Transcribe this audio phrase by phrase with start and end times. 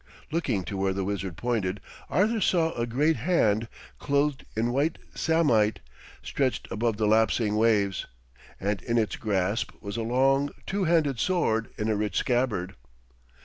[0.31, 3.67] Looking to where the wizard pointed, Arthur saw a great hand,
[3.99, 5.79] clothed in white samite,
[6.23, 8.07] stretched above the lapsing waves,
[8.59, 12.73] and in its grasp was a long two handed sword in a rich scabbard.